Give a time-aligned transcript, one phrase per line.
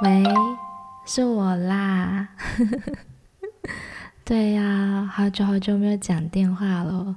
[0.00, 0.22] 喂，
[1.04, 2.28] 是我啦。
[4.24, 7.16] 对呀，好久好久没有讲电话了，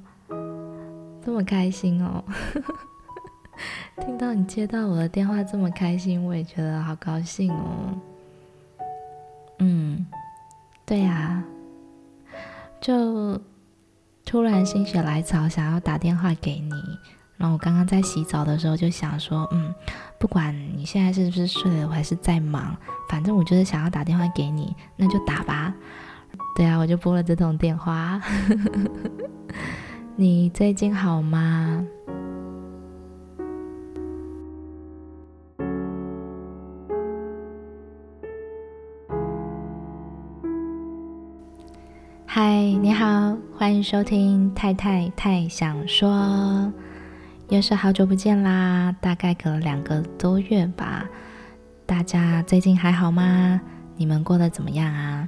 [1.24, 2.24] 这么开心哦！
[4.04, 8.00] 听到你接到我的电话这么开心，我也觉得好高兴哦。
[9.60, 10.04] 嗯，
[10.84, 11.44] 对呀，
[12.80, 13.40] 就
[14.26, 16.74] 突然心血来潮，想要打电话给你。
[17.38, 19.74] 然后我刚刚在洗澡的时候就想说，嗯，
[20.22, 22.78] 不管你现在是不是睡了，我还是在忙，
[23.10, 25.74] 反正我就是想要打电话给你，那就打吧。
[26.56, 28.22] 对啊，我就拨了这通电话。
[30.16, 31.84] 你最近好吗？
[42.28, 46.72] 嗨，你好，欢迎收听太太太想说。
[47.52, 51.04] 又是好久不见啦，大概隔了两个多月吧。
[51.86, 53.60] 大家最近还好吗？
[53.98, 55.28] 你们过得怎么样啊？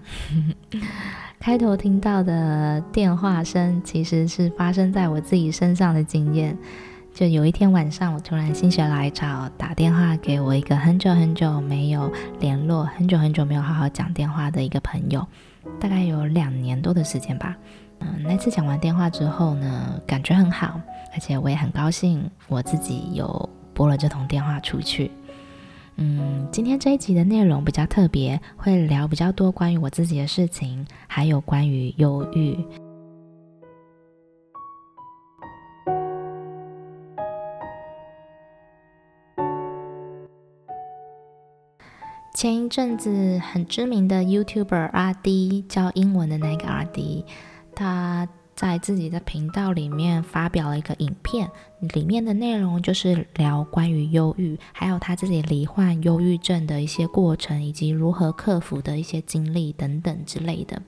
[1.38, 6.58] 开头听到的电话声，其实是发生在我自己身上的经验。
[7.14, 12.10] 就有一天晚上，我突然心血来潮，打电话给我一个很久很久没有
[12.40, 15.28] 联络、很久很久没有好好讲电话的一个朋友，
[15.78, 17.54] 大概有两年多的时间吧。
[18.00, 20.80] 嗯，那次讲完电话之后呢，感觉很好，
[21.14, 25.12] 而且我也很高兴我自己有拨了这通电话出去。
[25.96, 32.58] 嗯，今天这一集的内容比较特别，会聊比较多关于我自己的事情，还有关于忧郁。
[42.34, 47.24] 前一阵子很知名的 YouTuber 阿滴，教英文的那个阿滴。
[47.76, 60.82] 他在自己的频道里面发表了一个影片，里面的内容就是聊关于忧郁，还有他自己罹患忧郁症的一些过程，以及如何克服的一些经历等等之类的。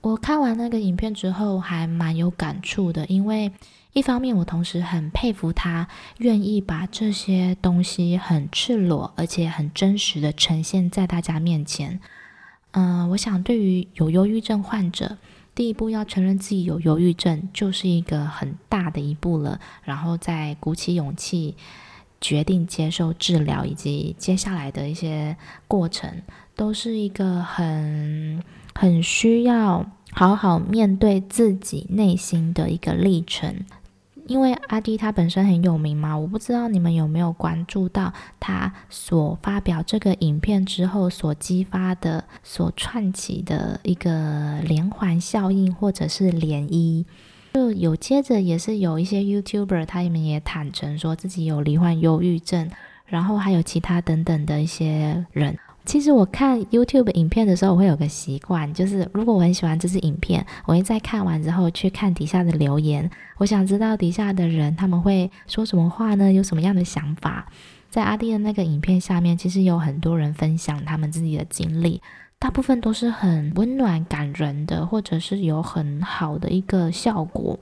[0.00, 3.50] 我看完那个影片之后，还蛮有感触的，因为
[3.92, 11.98] 一方面我同时很佩服他愿意把这些东西很赤裸而且很真实的呈现在大家面前。
[12.70, 15.18] 嗯、我想对于有忧郁症患者。
[15.58, 19.58] 第一步要承认自己有忧郁症，就是一个很大的一步了。
[19.82, 21.56] 然后再鼓起勇气，
[22.20, 25.36] 决定接受治疗，以及接下来的一些
[25.66, 26.22] 过程，
[26.54, 28.40] 都是一个很
[28.72, 33.64] 很需要好好面对自己内心的一个历程。
[34.28, 47.04] 因为阿滴他本身很有名嘛，我不知道你们有没有关注到他所发表这个影片之后所激发的、所串起的一个连环效应或者是涟漪，
[47.54, 52.70] 就有接着也是有一些 YouTuber 他们也坦诚说自己有罹患忧郁症，
[53.06, 55.58] 然后还有其他等等的一些人。
[55.88, 66.30] 其实我看 YouTube 影片的时候，我会有个习惯，就是如果我很喜欢这支影片，我会在看完之后去看底下的留言，我想知道底下的人他们会说什么话呢？
[66.30, 67.50] 有什么样的想法？
[67.88, 72.02] 在阿弟的那个影片下面，其实有很多人分享他们自己的经历，
[72.38, 77.58] 大部分都是很温暖、感人的，或者是有很好的一个效果。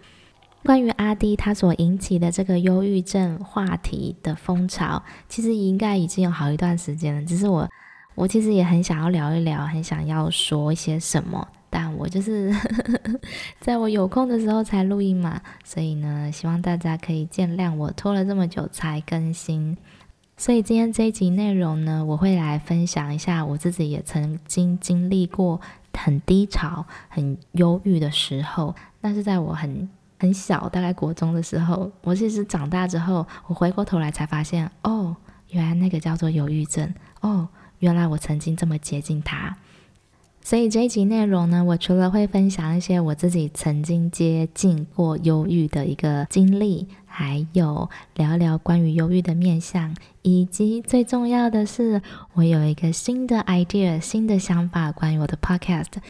[0.65, 7.70] 关于阿弟他所引起的这个忧郁症话题的风潮，其实应该已经有好一段时间了，只是我。
[8.16, 12.50] 我其实也很想要聊一聊，很想要说一些什么，但我就是
[13.60, 19.77] 在我有空的时候才录音嘛，所以呢，希望大家可以见谅我拖了这么久才更新。
[20.38, 25.60] 所以今天这一集内容呢，我会来分享一下我自己也曾经经历过
[25.93, 28.75] 很低潮、很忧郁的时候。
[29.00, 29.88] 但是在我很
[30.19, 35.15] 很小，大概国中的时候，我其实长大之后，我回过头来才发现，哦，
[35.50, 37.47] 原来那个叫做忧郁症，哦。
[37.78, 39.56] 原来我曾经这么接近他，
[40.42, 52.01] 所以这一集内容呢，我除了会分享一些我自己曾经接近过忧郁的一个经历，还有聊聊关于忧郁的面相，以及最重要的是，
[52.34, 56.01] 我有一个新的 idea、新的想法关于我的 podcast。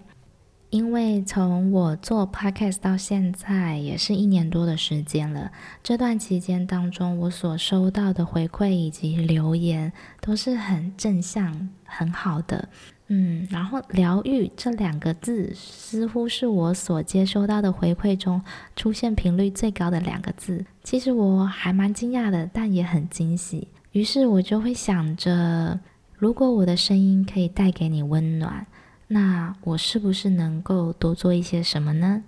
[0.70, 5.50] 因为从我做 podcast 到现在也是一年多的时间了，
[5.82, 12.68] 这段期间当中，我所收到的回馈以及留言都是很正向、很好的。
[13.06, 18.42] 嗯，然后疗愈这两个字似乎是我所接收到的回馈中
[18.74, 20.66] 出现频率最高的两个字。
[20.82, 23.68] 其实我还蛮惊讶的，但也很惊喜。
[23.92, 25.78] 于是我就会想着，
[26.16, 28.66] 如果我的声音可以带给你温暖。
[29.08, 32.24] 那我是不是能够多做一些什么呢？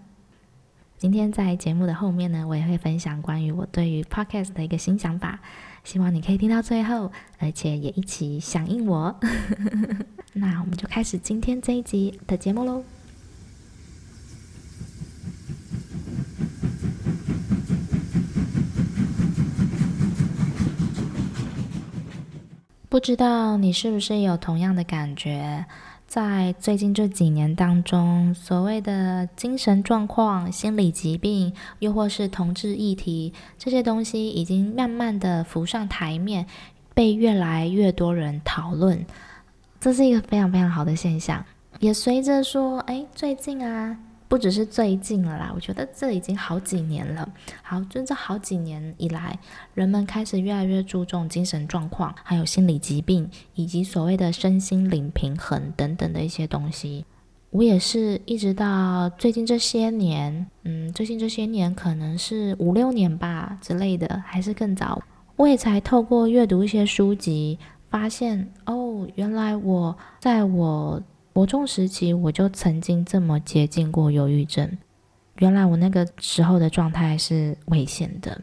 [0.96, 5.40] 今天在节目的后面呢，我也会分享关于我对于 podcast 的一个新想法，
[5.82, 9.18] 希望你可以听到最后，而且也一起响应我。
[10.34, 12.84] 那我们就开始今天这一集的节目喽。
[22.88, 25.66] 不知道你是不是有同样的感觉？
[26.08, 36.46] 在最近这几年当中，所谓的精神状况、心理疾病，又或是同志议题，这些东西已经慢慢的浮上台面，
[36.94, 39.04] 被越来越多人讨论。
[39.78, 41.44] 这是一个非常非常好的现象，
[41.78, 43.98] 也随着说，哎，最近啊。
[44.28, 47.26] 不只是最近了啦，我觉得这已经好几年了。
[47.62, 49.38] 好，就这好几年以来，
[49.72, 57.06] 人们开始越来越注重精神状况，还有心理疾病，以及所谓的身心灵平衡等等的一些东西。
[57.50, 65.02] 我也是一直到最近这些年，嗯，最近这些年可能是五六年吧之类的，还是更早，
[65.36, 67.58] 我也才透过阅读一些书籍，
[67.88, 71.02] 发现哦，原来我在我。
[71.38, 74.76] 国中时期，我就曾经这么接近过忧郁症。
[75.36, 78.40] 原来我那个时候的状态是危险的。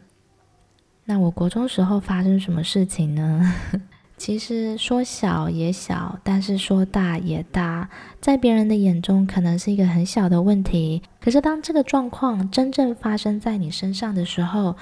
[1.04, 3.54] 那我国中时候发生什么事情呢？
[4.16, 7.90] 其实说小也小，但是说大也大。
[8.18, 11.02] 在别人的眼中，可能是一个很小的问题。
[11.20, 14.74] 可是当这个状况真正发生在你身上的时候，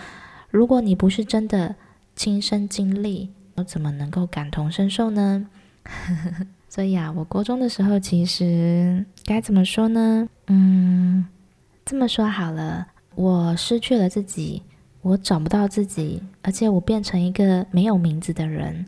[0.51, 1.75] 如果你不是真的
[2.15, 5.49] 亲身经历，又怎么能够感同身受呢？
[6.75, 10.29] 所以啊，我国中的时候，其实该怎么说呢？
[10.49, 11.25] 嗯，
[11.85, 14.61] 这么说好了，我失去了自己，
[15.01, 18.85] 我找不到自己，而且我变成一个没有名字的人。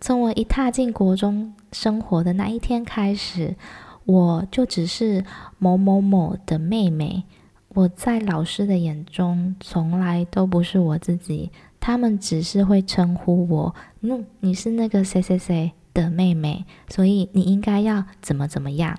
[0.00, 3.56] 从我一踏进国中生活的那一天开始，
[4.04, 5.24] 我就只是
[5.58, 7.24] 某某某的妹妹。
[7.70, 15.72] 我在老师的眼中，从来都不是我自己，他们只是会称呼我，嗯，你是那个谁谁谁。
[15.94, 18.98] 的妹妹，所以你应该要怎么怎么样？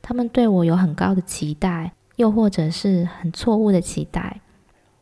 [0.00, 4.40] 他们对我有很高的期待，又或者是很错误的期待。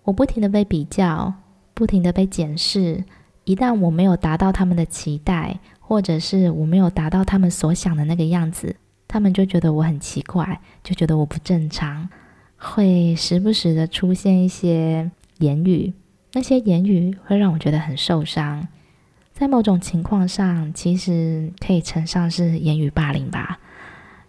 [0.03, 1.35] 我不停的被比较，
[1.75, 3.05] 不停的被检视。
[3.45, 8.77] 一旦我没有达到他们的期待，或者是我没有达到他们所想的那个样子，
[9.07, 12.09] 他们就觉得我很奇怪，就觉得我不正常，
[12.57, 15.95] 会时不时的出现一些言语，
[16.33, 18.69] 那些言语会让我觉得很受伤。
[19.39, 23.61] 在某种情况上，其实可以称上是言语霸凌吧，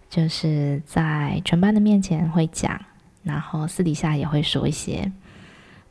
[0.07, 2.79] 就是在全班的面前会讲，
[3.23, 5.11] 然后私底下也会说一些。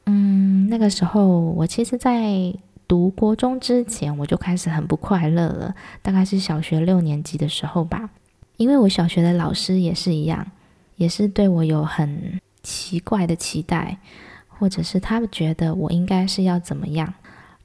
[0.06, 2.54] 嗯，那个时候我其实，在
[2.86, 8.10] 读国中之前，我就开始很不快乐了，大概是小学六年级的时候吧，
[8.56, 10.46] 因为我小学的老师也是一样，
[10.94, 13.98] 也是对我有很奇怪的期待，
[14.46, 17.12] 或者是他们觉得我应该是要怎么样。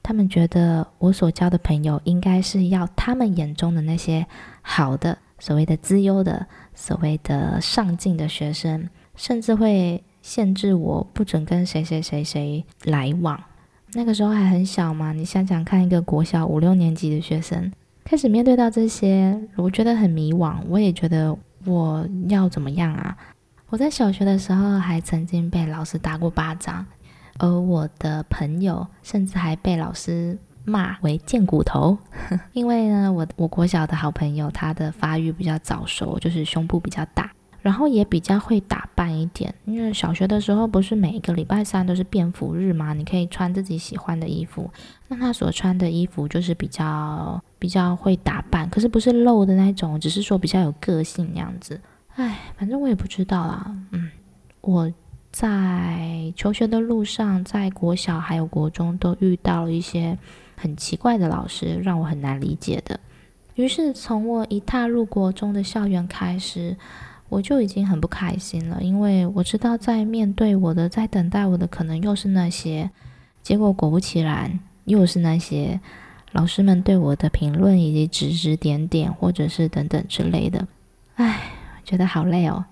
[0.04, 4.26] 他们觉得我所交的朋友应该是要他们眼中的那些
[4.60, 13.42] 好的、所谓的资优的、所谓的上进的学生，甚至会限制我不准跟谁谁谁谁来往。
[13.94, 17.72] 那个时候还很小嘛，你想想看，一个国小五六年级的学生
[18.04, 20.56] 开始面对到这些，我觉得很迷惘。
[20.68, 21.34] 我也觉得
[21.64, 23.16] 我要怎么样啊？
[23.70, 26.84] 我在小学的时候还曾经被老师打过巴掌。
[27.38, 31.98] 而我的朋友甚至还被老师骂为“贱骨头”，
[32.54, 37.30] 因为呢，我我国小的好朋友他的发育比较早熟，就是胸部比较大，
[37.60, 39.52] 然后也比较会打扮一点。
[39.64, 42.94] 因为小学的时候不是每一个礼拜三都是便服日吗？
[42.94, 44.70] 你可以穿自己喜欢的衣服。
[45.08, 51.80] 那他所穿的衣服就是比较比较会打扮，可是不是露的那种，只是说比较有个性那样子。
[52.14, 53.76] 唉，反正我也不知道啦。
[53.90, 54.10] 嗯，
[54.60, 54.90] 我。
[55.34, 60.16] 在求学的路上，在国小还有国中都遇到了一些
[60.54, 63.00] 很奇怪的老师，让我很难理解的。
[63.56, 66.76] 于是从我一踏入国中的校园开始，
[67.28, 72.88] 我就已经很不开心了，因为我知道在面对我的，在等待我的，可能又是那些。
[73.42, 75.80] 结果果不其然，又是那些
[76.30, 80.64] 老师们对我的评论以及指指点点，或者是等等之类的。
[81.16, 81.50] 唉，
[81.84, 82.64] 觉得好累哦，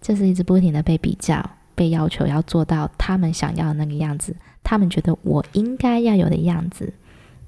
[0.00, 1.48] 就是一直不停的被比较。
[1.78, 6.92] 被要求要做到他们想要的那个样子，他们觉得我应该要有的样子。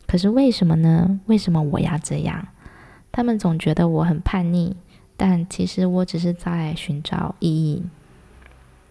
[0.06, 1.18] 可是为什么呢？
[1.26, 2.46] 为什么我要这样？
[3.10, 4.76] 他们总觉得我很叛逆，
[5.16, 7.82] 但其实我只是在寻找意义。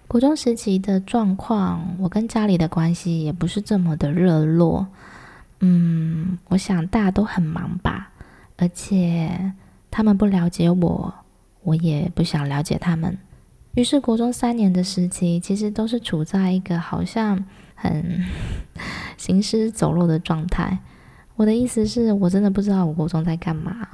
[0.10, 4.86] 国中时期的状况，我跟家里的关系也不是这么的热络。
[5.62, 8.12] 嗯，我想大家都很忙吧，
[8.58, 9.54] 而且
[9.90, 11.14] 他们不了解我，
[11.64, 13.18] 我也不想了解他们。
[13.80, 17.46] 于是，国中三年的时期，其实都是处在一个好像
[17.76, 18.26] 很
[19.18, 20.78] 行尸走肉的状态。
[21.38, 23.88] 我的意思是我真的不知道我国中在干嘛，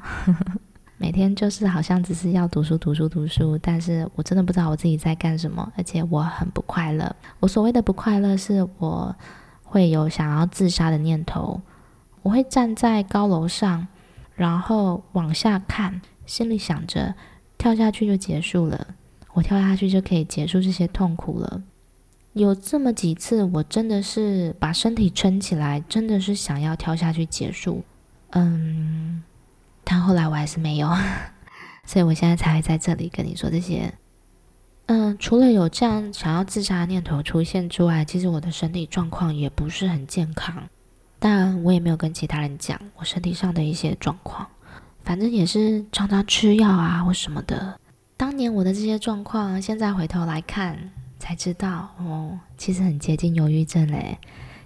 [0.98, 7.16] 每天就是好像只是要读书、读书、读书，但是我真的不知道我自己在干什么，而且我很不快乐。
[7.40, 9.16] 我所谓的不快乐，是我
[9.64, 11.62] 会有想要自杀的念头，
[12.24, 13.86] 我会站在高楼上，
[14.34, 17.14] 然后往下看，心里想着
[17.60, 18.88] 跳下去就结束了，
[19.36, 21.62] 我跳下去就可以结束这些痛苦了。
[22.32, 27.84] 有这么几次，我真的是把身体撑起来，真的是想要跳下去结束。
[28.32, 29.22] 嗯，
[29.84, 30.90] 但后来我还是没有，
[31.86, 33.94] 所以我现在才会在这里跟你说这些。
[34.86, 40.64] 嗯，除了有这样想要自杀的念头出现之外，其实我的身体状况也不是很健康，
[41.20, 44.48] 但我也没有跟其他人讲我身体上的一些状况，
[45.04, 47.78] 反正也是常常吃药啊或什么的。
[48.18, 50.92] 当年我的这些状况，现在回头来看。
[51.18, 54.20] 才知道哦，其实很接近忧郁症嘞，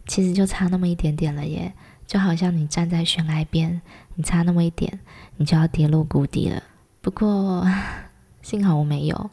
[0.05, 1.71] 其实就差那么一点点了耶，
[2.05, 3.79] 就好像你站在悬崖边，
[4.15, 4.99] 你差那么一点，
[5.37, 6.61] 你就要跌落谷底了。
[6.99, 7.65] 不过
[8.41, 9.29] 幸好我没有。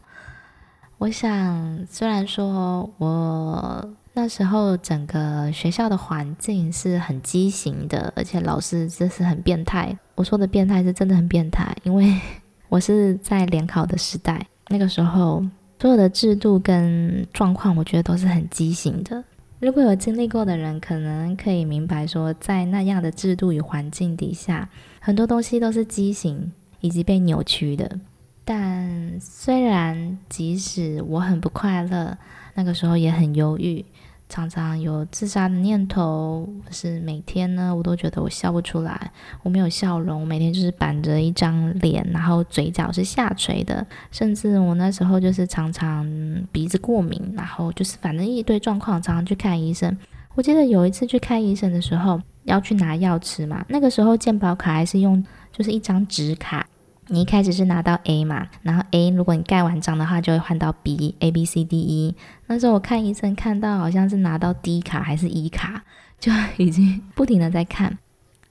[0.99, 9.99] 我想，虽然说我那时候整个学校的环境是很畸形的，而且老师这是很变态。
[10.15, 12.21] 我说的变态是真的很变态，因为
[12.69, 15.45] 我是在联考的时代，那个时候。
[15.79, 19.23] 所有的制度跟状况，我觉得都是很畸形的。
[19.61, 24.69] 如果有经历过的人，可能可以明白说，在那样的制度与环境底下，
[24.99, 28.01] 很多东西都是畸形以及被扭曲的。
[28.43, 32.17] 但虽然即使我很不快乐，
[32.55, 33.85] 那个时候也很忧郁。
[34.29, 39.11] 常常有自杀的念头，是每天呢，我都觉得我笑不出来，
[39.43, 46.05] 我没有笑容，每天就是板着一张脸，然后嘴角是下垂的，甚至我那时候就是常常
[46.51, 49.97] 鼻子过敏，然后就是反正一堆状况，常常去看医生。
[50.35, 56.67] 我记得有一次去看医生的时候，要去拿药吃嘛，那个时候健保卡还是用就是一张纸卡。
[57.09, 62.15] 你一开始是拿到 A 嘛，然后 A 如果你盖完章的话，就会换到 B，A B C D E。
[62.47, 65.83] 那时候我看医生看到好像是拿到 D 卡还是 E 卡，
[66.19, 67.99] 就 已经不停的在看。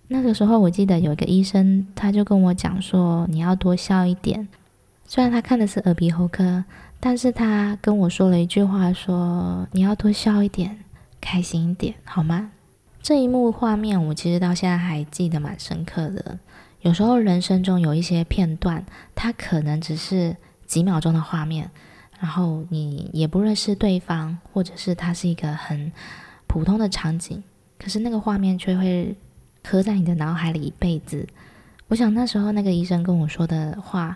[0.08, 4.48] 那个时候我记得有一个医生，他就跟我讲说，你要多笑一点。
[5.08, 6.64] 虽然他看的是耳鼻喉科，
[7.00, 10.80] 但是他跟我说了一句话说，说你要多笑一点，
[11.20, 12.52] 开心一点，好吗？
[13.04, 16.40] 这一幕画面我其实到现在还记得蛮深刻的。
[16.86, 20.38] 有时候人生中有一些片段，它可能只是
[20.68, 21.68] 几秒钟的画面，
[22.20, 25.92] 然后你也不认识对方，或者是它是一个很
[26.46, 27.42] 普通的场景，
[27.80, 29.16] 可是那个画面却会
[29.64, 31.28] 刻在你的脑海里一辈子。
[31.88, 34.16] 我想那时候那个医生跟我说的话，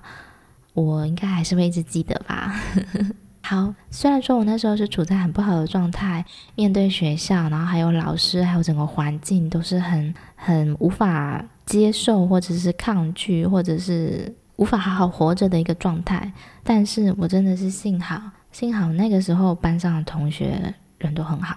[0.73, 2.53] 我应该还是会一直记得吧。
[3.41, 6.23] 好，虽然说我那时候是处在很不好的状态，
[6.53, 16.31] 面对学校，然后还有老师，还有整个环境都是很很无法接受，或者是抗拒，或者是无法好好活着的一个状态。
[16.63, 18.19] 但是我真的是幸好，
[18.51, 21.55] 幸好那个时候班上的同学人都很好。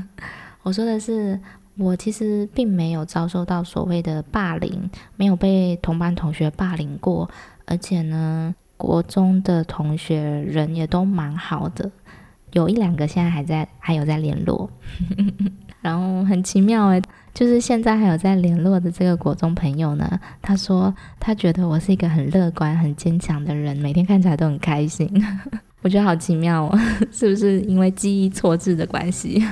[0.64, 1.38] 我说的是，
[1.76, 7.28] 我其实并没有遭受到所谓的霸凌，没有被同班同学霸凌过，
[7.66, 8.54] 而且呢。
[8.78, 11.88] 国中的同学人也都蛮好的，
[12.50, 14.68] 有一两个现在还在，还有在联络。
[15.82, 17.02] 然后很奇妙诶，
[17.34, 25.06] 就是现在还有在联络的这个国中朋友呢，他说他觉得我是一个很乐观、很坚强的人，每天看起来都很开心。
[25.82, 26.78] 我觉得好奇妙哦，
[27.12, 29.44] 是不是因为记忆错置的关系？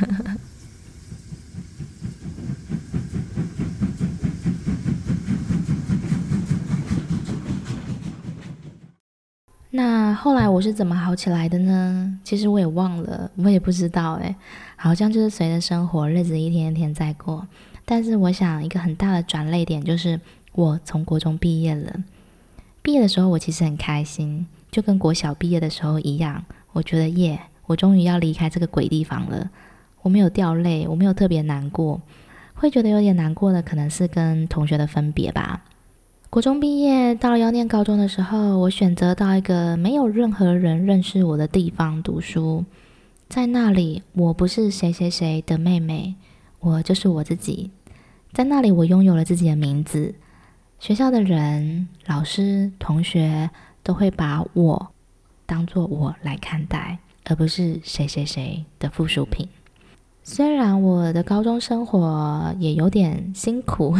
[9.72, 12.18] 那后来我是怎么好起来的呢？
[12.24, 14.34] 其实我也忘了，我也不知道诶，
[14.74, 17.46] 好像就是随着生活，日子一天一天在过。
[17.84, 20.20] 但是我想，一个很大的转泪点就是
[20.52, 21.94] 我从国中毕业了。
[22.82, 26.44] 毕业的时候，我其实很开心，就跟国小毕业的时候一样。
[26.72, 29.50] 我觉得耶，我终于要离开这个鬼地方了。
[30.02, 32.00] 我没有掉泪，我没有特别难过，
[32.54, 35.62] 会觉得有点难过的，可能是跟同学的分别吧。
[36.30, 42.64] 国中毕业，到了要念高中的时候，我选择到一个没有任何人认识我的地方读书。
[43.28, 46.14] 在那里，我不是谁谁谁的妹妹，
[46.60, 47.72] 我就是我自己。
[48.32, 50.14] 在那里，我拥有了自己的名字。
[50.78, 53.50] 学校的人、老师、同学
[53.82, 54.92] 都会把我
[55.46, 59.48] 当做我来看待，而不是谁谁谁的附属品。
[60.22, 63.96] 虽然我的高中生活也有点辛苦。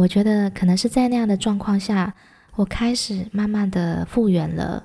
[0.00, 2.14] 我觉得可能是在那样的状况下，
[2.54, 4.82] 我开始慢慢的复原了。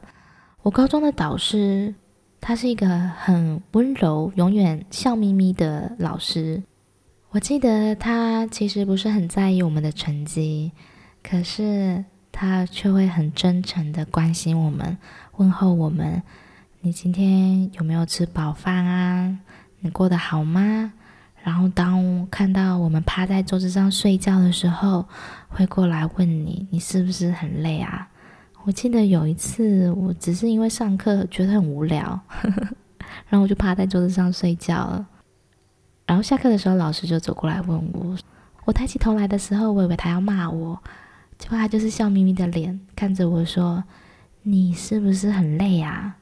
[0.62, 1.96] 我高中的导师，
[2.42, 6.62] 他是一个很温柔、永远笑眯眯的老师。
[7.30, 10.74] 我记得他其实不是很在意我们的成绩，
[11.24, 12.04] 可是
[12.34, 14.98] 他却会很真诚的关心我们，
[15.38, 16.22] 问候我们
[16.82, 19.40] ：“你今天有没有吃饱饭啊？
[19.80, 20.92] 你过得好吗？”
[21.46, 25.06] 然后当看到我们趴在桌子上睡觉的时候，
[25.48, 28.08] 会过来问你：“你是不是很累啊？”
[28.66, 32.20] 我记得有一次，我只是因为上课觉得很无聊，
[33.30, 35.08] 然后我就趴在桌子上睡觉了。
[36.08, 38.18] 然后下课的时候，老师就走过来问我。
[38.64, 40.82] 我抬起头来的时候，我以为他要骂我，
[41.38, 43.84] 结果他就是笑眯眯的脸看着我说
[44.42, 46.16] ：“你是不是很累啊？”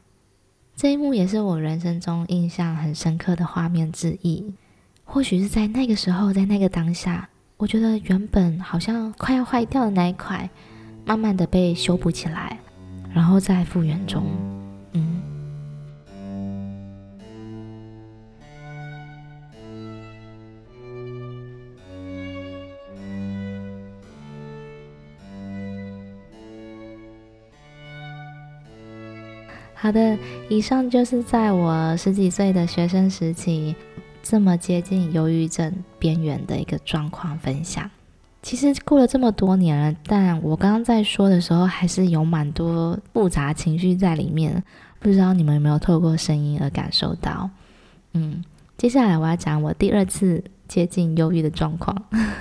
[0.76, 4.54] 这一幕也是我人生中印象很深刻的画面之一。
[5.04, 10.50] 或许是在那个时候，在那个当下，我觉得原本好像快要坏掉的那一块。
[11.06, 12.58] 慢慢的被修补起来，
[13.14, 14.24] 然后再复原中。
[14.94, 15.22] 嗯，
[29.76, 30.18] 好的，
[30.48, 33.76] 以上就是在我十几岁的学生时期，
[34.24, 37.88] 这么接近忧郁症边缘的一个状况分享。
[38.42, 44.64] 其实过了这么多年了，但我刚刚在说的时候，还是有蛮多复杂情绪在里面。
[45.00, 47.50] 不知道你们有没有透过声音而感受到？
[48.14, 48.42] 嗯，
[48.78, 51.96] 接下来我要讲我第二次接近忧郁的状况。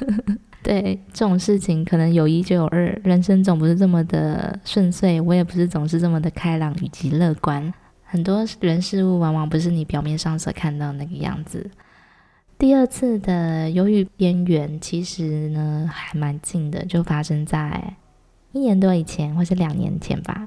[0.63, 7.75] 对，这种事情可能有一就有二，人生总不是这么的顺遂，我也不是总是这么的开朗以及乐观。
[8.13, 11.71] 很多人事物往往不是你表面上所看到那个样子。
[12.59, 17.95] 第二次的忧郁边缘，其实呢还蛮近的，就发生在
[18.53, 20.47] 一年多以前，或是两年前吧。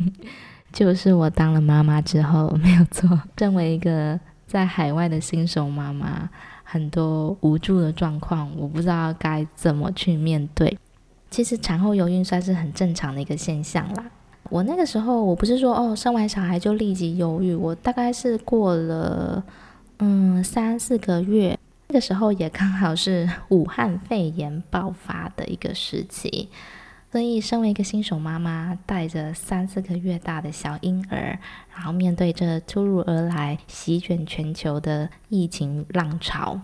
[0.74, 3.18] 就是我当了妈妈之后，没有错。
[3.38, 6.28] 身为一个在海外的新手妈妈，
[6.62, 10.76] 很多无助的状况，我不知道该怎么去面对。
[11.30, 14.04] 其实产后忧郁算是很正常的一个现象啦。
[14.48, 19.44] 我那个时候，我不是说哦，生完小孩就立即忧郁，我大概是过了。
[20.02, 26.48] 嗯，三四个月，那个时候也刚好是武汉肺炎爆发的一个时期，
[27.12, 31.38] 所以身为一个新手妈妈，带着三四个月大的小婴儿，
[31.74, 36.58] 然后面对着突如而来、席卷全球的疫情浪潮，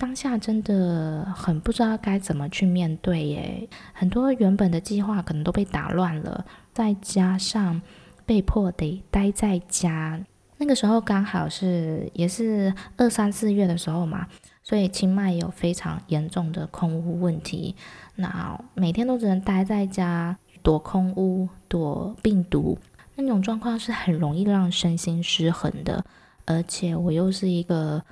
[0.00, 3.68] 当下真的很不知道该怎么去面对耶。
[3.92, 7.82] 很多原本的计划可能都被打乱了，再加上
[8.24, 10.18] 被迫得待在家。
[10.56, 14.26] 那个时候刚好是也是二三四月的时候嘛，
[14.62, 17.76] 所以清迈有非常严重的空屋问题，
[18.16, 22.78] 那每天都只能待在家躲空屋、躲病毒，
[23.16, 26.02] 那种状况是很容易让身心失衡的。
[26.46, 28.02] 而且我又是一个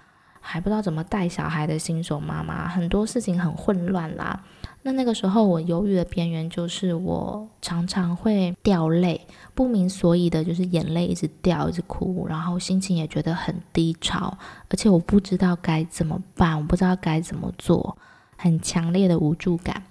[0.40, 4.44] 还不知道怎么带小孩的新手妈妈，很多事情很混乱啦。
[4.83, 9.20] 那那个时候我忧郁的边缘就是我常常会掉泪。
[9.55, 17.98] 不明所以的，就是眼泪一直掉，一直哭，然后心情也觉得很低潮，而且我不知道该怎么办，我不知道该怎么做，
[18.37, 19.83] 很强烈的无助感。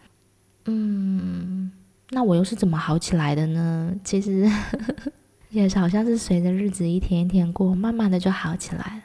[0.65, 1.69] 嗯，
[2.12, 3.93] 那我又是怎么好起来的呢？
[4.05, 4.49] 其实
[5.51, 9.01] 也是好像是随着日子一天一天过，慢慢的就好起来了。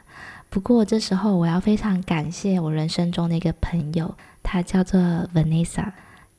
[0.53, 4.13] 不过这时候我要非常感谢我人生中的一个朋友，
[4.43, 4.99] 她叫做
[5.33, 5.91] Vanessa，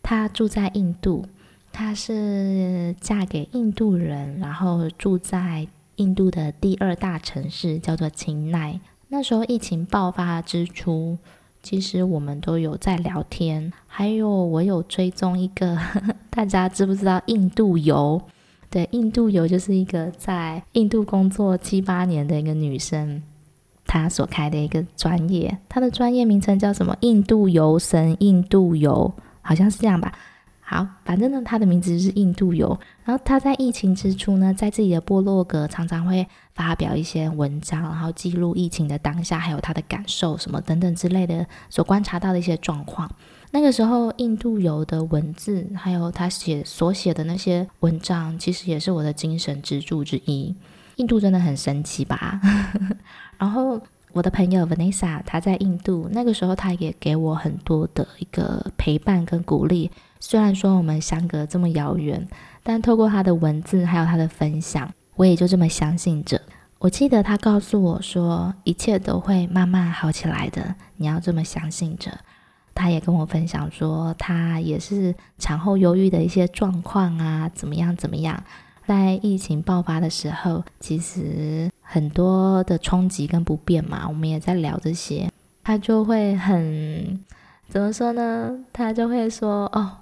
[0.05, 1.27] 她住在印度。
[1.73, 8.79] 她是嫁给印度人，然后住在印度的第二大城市，叫做清奈。
[9.09, 11.19] 那时候疫情爆发之初，
[11.61, 15.77] 其实我们都有在聊天，还有我有追踪一个，
[16.31, 18.23] 大家知不知道印度游？
[18.71, 23.21] 对，印度游就是一个在印度工作七八年的一个女生，
[24.03, 26.97] 他所开的一个专业，他的专业名称叫什么？
[27.01, 30.13] 印度游神，印度游，好像是这样吧。
[30.61, 32.77] 好，反正呢，他的名字是印度游。
[33.05, 43.09] 然后他在疫情之初呢，在自己的部落格常常会发表一些文章，然后记录疫情的当下，还有他的感受什么等等之类的，所观察到的一些状况。
[43.53, 50.53] 那个时候，印度游的文字，还有他写所写的那些文章，其实也是我的精神支柱之一。
[50.97, 52.41] 印度真的很神奇吧？
[53.39, 53.81] 然后
[54.13, 59.91] 我的朋友 Vanessa，她在印度，那个时候她也给我很多的一个陪伴跟鼓励。
[60.21, 62.27] 虽然说我们相隔这么遥远，
[62.63, 66.41] 但透过她的文字还有她的分享，我也就这么相信着。
[66.79, 72.11] 我记得她告诉我说，一切都会慢慢好起来的，你要这么相信着。
[72.77, 78.43] 他也跟我分享说，他也是产后忧郁的一些状况啊，怎么样怎么样。
[78.85, 85.31] 在疫情爆发的时候，其实很多的冲击跟不便嘛，我们也在聊这些。
[85.63, 87.21] 他就会很
[87.69, 88.51] 怎么说呢？
[88.73, 89.93] 他就会说：“哦，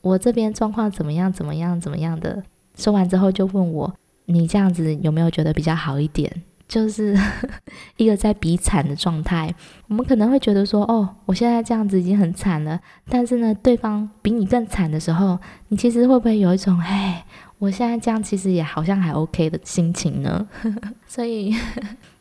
[0.00, 1.30] 我这边状况怎么样？
[1.30, 1.78] 怎么样？
[1.78, 2.42] 怎么样的？”
[2.76, 6.32] 说完之后就问我：“你这样子有没有觉得比较好一点？”
[6.66, 7.14] 就是
[7.98, 9.54] 一个在比惨的状态。
[9.86, 12.80] 我们可能会觉得说：“哦，我现在这样子已经很惨了。”
[13.10, 17.26] 但是呢，对方比你更惨的时候，你其实会不会有一种：“哎，
[17.64, 20.46] 我现在这样其实也好像还 OK 的心情呢？”
[21.08, 21.54] 所以。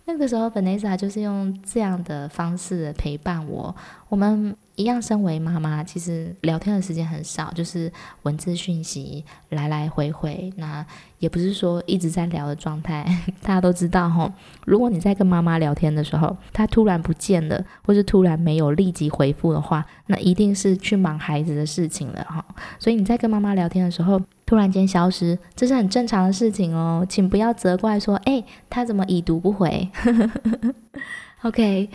[0.05, 3.73] 那个时候本内莎就是用这样的方式陪伴我。
[4.09, 7.91] 我们一样，身为妈妈，其实聊天的时间很少，就是
[8.23, 10.51] 文字讯息来来回回。
[10.57, 10.85] 那
[11.19, 13.05] 也不是说一直在聊的状态。
[13.41, 14.31] 大家都知道吼，
[14.65, 22.43] 如果你在跟妈妈聊天的时候，她突然不见了，或是突然没有立即回复的话，那一定是去忙孩子的事情了哈。
[22.79, 29.89] 所以你在跟妈妈聊天的时候，突然间消失，这是很正常的事情哦，请不要责怪说，诶，她怎么已读不回？
[31.43, 31.89] OK，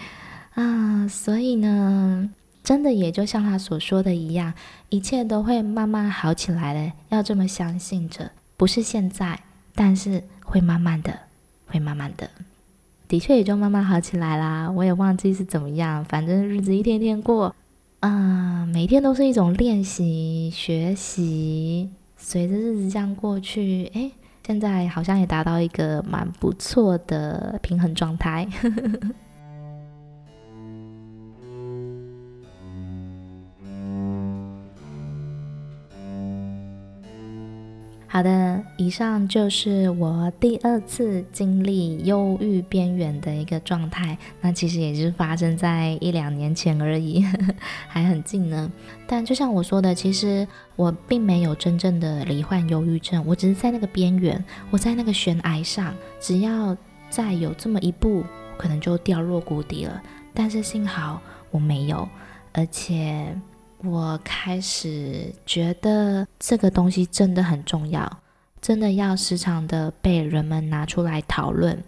[0.55, 2.31] 啊，所以呢，
[2.69, 4.53] 真的也就像他所说的一样，
[4.91, 9.41] 一切都会慢慢好起来的，要这么相信着，不是现在，
[9.75, 11.19] 但是会慢慢的，
[11.67, 12.29] 会慢慢的，
[13.09, 14.71] 的确也就慢慢好起来啦。
[14.71, 17.57] 我也忘记是怎么样，反正日子一天天过，
[18.01, 21.89] 啊，每天都是一种练习、学习。
[22.19, 24.13] 随着日子这样过去，诶，
[24.47, 28.47] 现在好像也达到一个蛮不错的平衡状态。
[38.11, 44.17] 好的，以上就是我第二次经历忧郁边缘的一个状态。
[44.41, 47.23] 那其实也是发生在一两年前而已，
[47.87, 48.73] 还很近呢。
[49.07, 56.75] 但就像我说的，其实我并没有真正的罹患忧郁症，我只是在那个边缘，我在那个悬崖上，只要
[57.11, 58.25] 再有这么一步，
[58.57, 60.03] 可能就掉落谷底了。
[60.33, 62.09] 但是幸好我没有，
[62.55, 63.39] 而且。
[63.85, 68.19] 我开始觉得这个东西真的很重要，
[68.61, 71.81] 真的要时常的被人们拿出来讨论。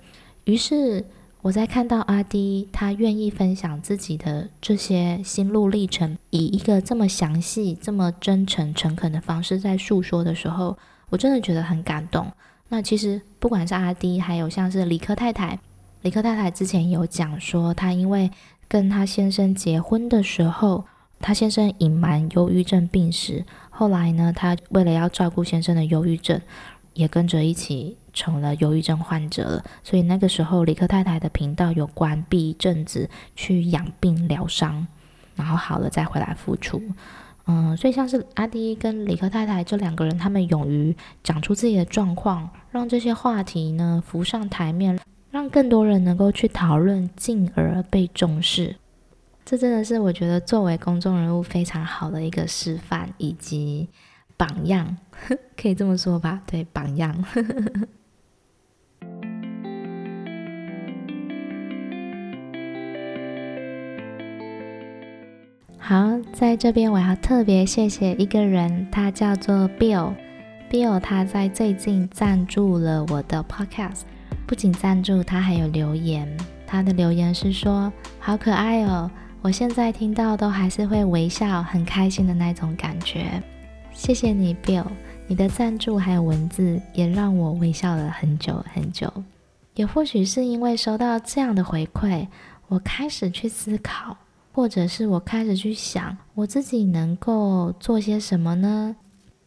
[0.45, 1.05] 于是
[1.43, 12.31] 我在看到阿迪他愿意分享自己的这些心路历程，以一个这么详细、这么真诚、诚恳的方式在诉说的时候，我真的觉得很感动。
[12.69, 15.59] 那其实不管是阿迪，还有像是理科太太，
[16.03, 18.31] 理科太太之前有讲说，她因为
[18.69, 20.85] 跟她先生结婚的时候。
[21.21, 26.41] 他先生隐瞒忧郁症病史，后来呢，他为了要照顾先生的忧郁症，
[26.95, 29.65] 也跟着一起成了忧郁症患者了。
[29.85, 34.87] 所以那个时候，理科太太的频道有关闭一阵子，去养病疗伤，
[35.37, 36.83] 然后好了再回来复出。
[37.47, 44.99] 嗯，所以像是阿迪跟理科太太这两个人，他们勇于讲出自己的状况，让这些话题呢浮上台面，
[45.31, 48.77] 让更多人能够去讨论，进而被重视。
[49.45, 53.89] 这真的是我觉得作为公众人物非常好的一个示范以及
[54.37, 54.97] 榜样，
[55.61, 56.41] 可以这么说吧？
[56.47, 57.25] 对，榜样。
[65.79, 70.15] 好，在这边我要特别谢谢一个人，他叫做 Bill。
[70.71, 74.03] Bill 他在最近赞助了我的 Podcast，
[74.47, 76.29] 不仅赞助，他还有留言。
[76.65, 79.11] 他的留言是说：“好可爱哦。”
[79.43, 83.43] 我现在听到都还是会微笑，很开心的那种感觉。
[83.91, 84.85] 谢谢你，Bill，
[85.27, 89.11] 你的赞助还有文字也让我微笑了很久很久。
[89.77, 92.27] 也或许是因为收到这样的回馈，
[92.69, 94.15] 我开始去思考，
[94.53, 98.95] 或者是我开始去想，我自己能够做些什么呢？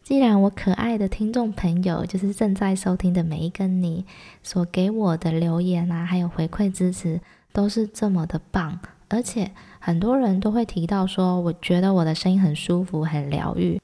[0.02, 4.04] 既然我可爱的听众朋友，就是正在收听的每一个你
[4.42, 7.20] 所给我的留言啊，还有回馈支持，
[7.52, 8.80] 都是这么的棒。
[9.08, 13.80] 而且很多人都会提到说，我觉得我的声音很舒服，很疗愈。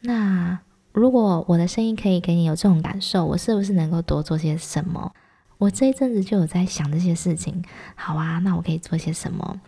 [0.00, 0.58] 那
[0.92, 5.12] 如果我的声音可以给你有这种感受，我是不是能够多做些什么？
[5.58, 7.64] 我这一阵子就有在想这些事情。
[7.94, 9.60] 好啊，那我可以做些什么？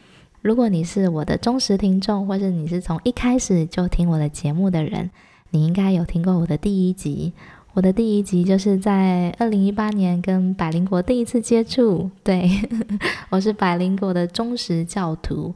[0.42, 5.10] 如果你是我的忠实听众，或是你是从一开始就听我的节目的人，
[5.50, 7.32] 你应该有听过我的第一集。
[7.72, 12.50] 我的第一集就是在二零一八年跟百灵果第一次接触，对，
[13.30, 15.54] 我是百灵果的忠实教徒。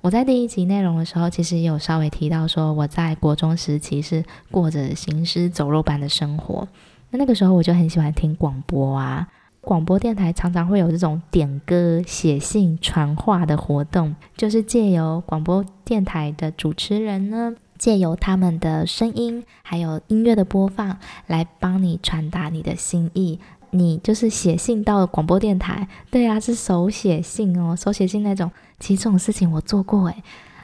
[0.00, 6.66] 我在第一集内容的时候，其实有稍微提到说，我在国中时期是过着行尸走肉般的生活。
[7.10, 9.26] 那那个时候我就很喜欢听广播啊，
[9.60, 17.56] 广播电台常常会有这种点歌、写信、传话的活动，就是借由广播电台的主持人呢。
[17.78, 23.38] 借由他们的声音，还有音乐的播放，来帮你传达你的心意，
[23.70, 28.50] 你就是写信到广播电台，对啊，是手写信哦，手写信那种。
[28.80, 30.22] 其实这种事情我做过诶。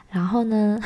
[0.09, 0.79] 然后呢，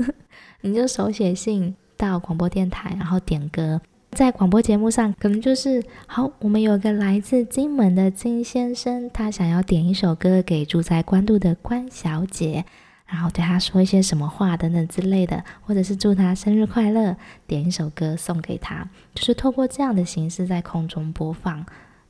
[0.62, 3.80] 你就手写信到广播电台，然后点歌。
[4.12, 12.64] 在广播节目上，可能就是好，我们有个来自金门的金先生，他想要点一首歌给住在关渡的关小姐，
[13.06, 17.16] 然后对他说一些什么话等等之类的，或者是祝他生日快乐，
[17.46, 21.64] 点一首歌送给他，就是透过这样的形式在空中播放。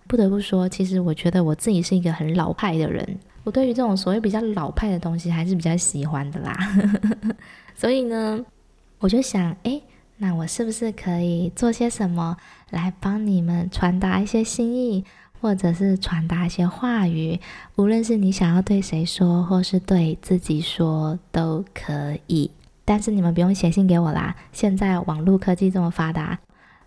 [0.06, 6.56] 不得不说，其实我觉得我自己是一个很老派的人，我对于这种所谓比较老派的东西还是比较喜欢的啦。
[7.74, 8.44] 所以呢，
[8.98, 9.82] 我就想，诶。
[10.18, 12.38] 那我是不是可以做些什么
[12.70, 15.04] 来帮你们传达一些心意，
[15.46, 17.38] 或者是传达一些话语？
[17.76, 22.50] 无论是你想要对谁说，或是对自己说，都可以。
[22.84, 26.36] 但是你们不用写信给我啦，现在网络科技这么发达，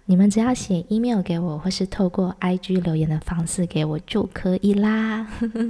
[0.08, 5.26] 你们只要写 email 给我，或是透过 IG 留言的方式给我就可以啦。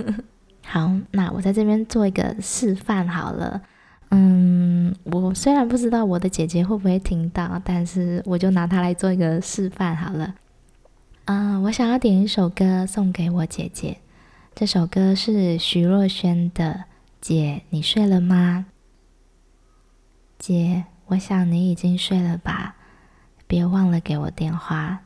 [0.65, 3.62] 好，那我在这边做一个示范好了。
[4.10, 10.34] 嗯，我虽然不知道我的姐姐会不会听到，但是我就拿它来做一个示范好了。
[11.32, 14.00] 嗯，我想要点一首歌送给我姐姐，
[14.56, 16.74] 这首歌是徐若瑄的
[17.22, 18.65] 《姐，你睡了吗？》
[20.44, 22.78] 姐，我想你已经睡了吧，
[23.46, 25.02] 别忘了给我电话。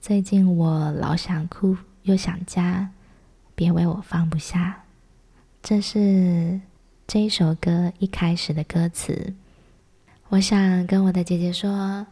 [0.00, 2.88] 最近我老想哭又想家，
[3.54, 4.84] 别为我放不下。
[5.62, 6.62] 这是。
[7.06, 9.34] 这一首歌一开始的歌词，
[10.30, 12.06] 我想跟我的姐姐说：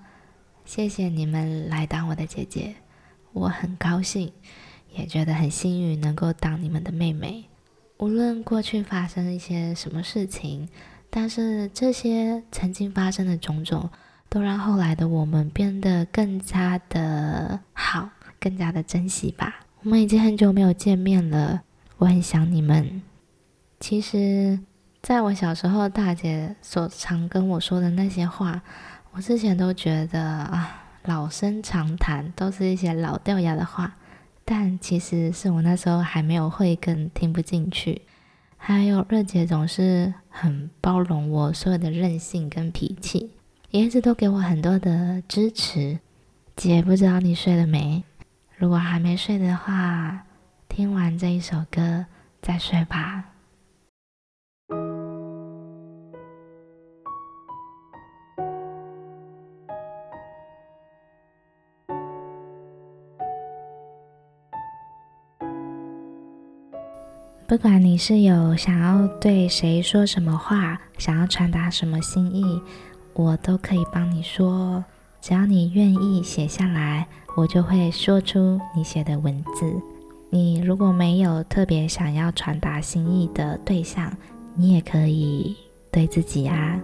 [0.67, 2.75] 谢谢你们来当我的姐姐，
[3.33, 4.33] 我很高兴，
[4.95, 7.45] 也觉得很幸运能够当你们的妹妹。
[7.99, 10.69] 无论过去发生一些什么事情，
[11.11, 13.91] 但是这些曾经发生的种种，
[14.29, 19.67] 都让后来的我们变得更加的好，更加的珍惜吧。
[19.83, 21.63] 我们已经很久没有见面了，
[21.99, 23.03] 我很想你们。
[23.79, 24.61] 其实。
[25.03, 28.61] 在我小时候，大姐所常跟我说的那些话，
[29.13, 33.97] 我之前都觉得啊，老生常谈，都是一些老掉牙的话。
[34.45, 38.03] 但其实是我那时候还没有慧根，听不进去。
[38.57, 43.31] 还有二姐总是很包容我所有的任性跟脾气，
[43.71, 46.01] 也一直都给我很多的支持。
[46.57, 48.05] 姐，不知道你睡了没？
[48.57, 50.27] 如果还没睡的话，
[50.69, 52.05] 听完这一首歌
[52.43, 53.30] 再睡吧。
[67.51, 72.63] 不管你是有想要对谁说什么话，想要传达什么心意，
[73.13, 74.85] 我都可以帮你说。
[75.21, 79.75] 只要你愿意写下来，我就会说出你写的文字。
[80.31, 84.17] 你如果没有特别想要传达心意的对象，
[84.55, 85.57] 你也可以
[85.91, 86.81] 对自己啊。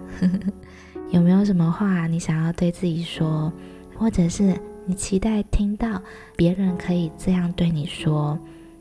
[1.11, 3.53] 有没有什么话你想要对自己说，
[3.95, 6.03] 或者是你期待听到
[6.35, 8.37] 别人可以这样对你说？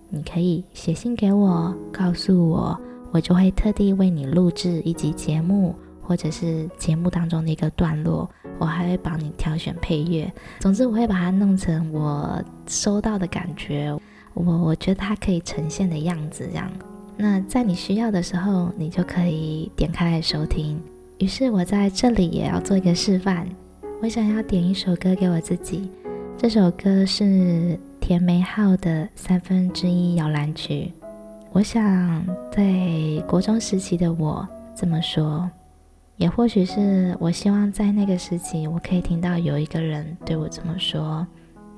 [0.10, 2.80] 你可以写信给我，告诉我，
[3.12, 10.32] 我就会特地为你录制一集节目，或者是节目当中的一个段落，我还会帮你挑选配乐。
[10.60, 13.92] 总之，我会把它弄成我收到的感觉，
[14.34, 16.72] 我我觉得它可以呈现的样子这样。
[17.18, 20.80] 那在你需要的时候，你就可以点开来收听。
[21.18, 23.48] 于是，我在这里也要做一个示范，
[24.02, 25.90] 我想要点一首歌给我自己，
[26.38, 27.78] 这首歌是。
[28.08, 30.94] 田美浩的三分之一摇篮曲，
[31.52, 32.64] 我想在
[33.28, 35.50] 国中时期的我这么说，
[36.18, 41.26] 也或许是我希望在那个时期，我可以听到有一个人对我这么说：“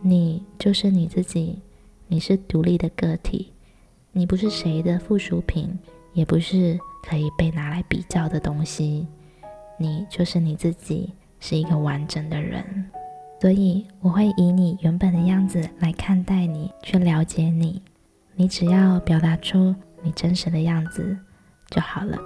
[0.04, 1.62] 你就是你自己，
[2.08, 3.54] 你是独立的个体，
[4.12, 5.80] 你不是谁的附属品，
[6.12, 9.08] 也不是可以被拿来比较的东西，
[9.78, 12.66] 你就是你自己，是一个完整的人。”
[13.40, 17.82] 所以我会以你原本的样子来看待你，去了解你。
[18.36, 21.18] 你只要表达出你真实的样子
[21.70, 22.18] 就好了。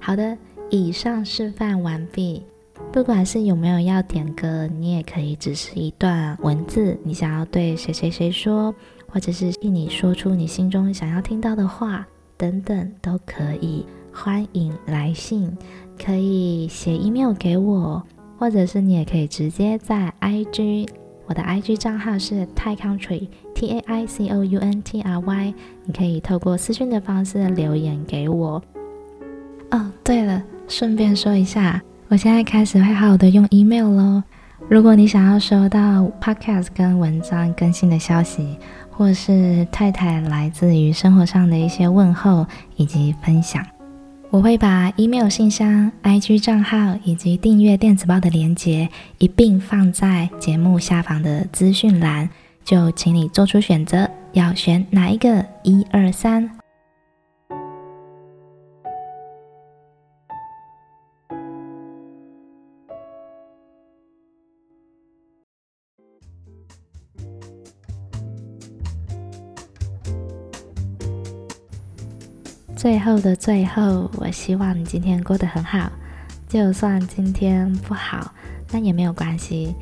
[0.00, 0.36] 好的，
[0.70, 2.44] 以上示范完毕。
[2.92, 8.74] 不管是有没有要点歌，你也可以只是一段文字，你想要对谁谁谁说，
[9.06, 12.04] 或者是替你说出你心中想要听到的话，
[12.36, 13.86] 等等都可以。
[14.12, 15.56] 欢迎来信，
[16.04, 18.02] 可以写 email 给我，
[18.36, 20.88] 或者是你也可以直接在 IG
[21.26, 28.60] 我的 IG 账号是 Tai Country T A I C O U N T R Y，你可以透过私讯的方式留言给我。
[29.70, 34.20] 哦，对了，顺便说一下，我现在开始会好好的用 email 喽。
[34.68, 38.58] 如果你想要收到 podcast 跟文章更新的消息，
[38.90, 42.44] 或是太太来自于生活上的一些问候
[42.74, 43.64] 以及分享。
[44.30, 52.28] 我会把 email 信箱、IG 账号以及订阅电子报的链接一并放在节目下方的资讯栏，
[52.64, 55.46] 就请你做出选择，要选哪一个？
[55.62, 56.59] 一二三。
[72.80, 75.92] 最后的最后，我希望你今天过得很好。
[76.48, 78.32] 就算今天不好，
[78.70, 79.74] 那也没有关系。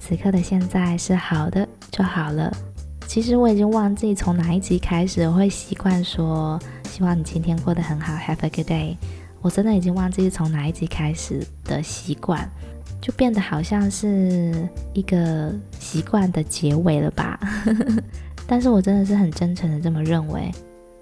[0.00, 2.50] 此刻的现在是好的就好了。
[3.06, 8.96] 其实我已经忘记从哪一集开始，我会习惯说希望你今天过得很好，Have a good day。
[9.42, 12.48] 我真的已经忘记从哪一集开始的习惯，
[13.02, 17.38] 就变得好像是一个习惯的结尾了吧。
[18.48, 20.50] 但是我真的是很真诚的这么认为。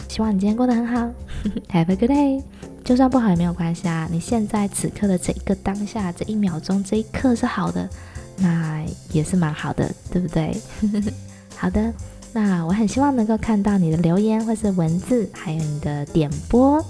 [0.09, 0.99] 希望你今天过得很好，
[1.73, 2.43] Have a good day。
[2.85, 7.88] 就算不好也没有关系啊，你现在此刻的这一个当下，这一秒钟，这一刻是好的，
[8.37, 10.55] 那也是蛮好的，对不对？
[11.57, 11.93] 好的，
[12.35, 16.85] 那我很希望能够看到你的留言或是文字，还有你的点播。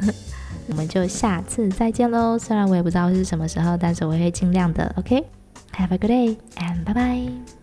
[0.68, 2.38] 我们就下次再见喽。
[2.38, 4.90] 虽然我也不知道是什么时候，但是我会尽量的。
[4.96, 7.55] OK，Have a good day and bye bye。